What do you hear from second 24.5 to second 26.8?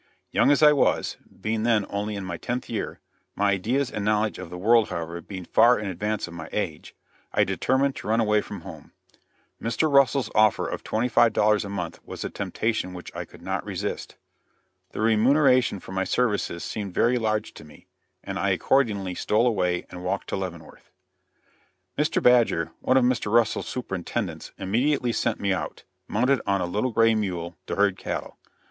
immediately sent me out, mounted on a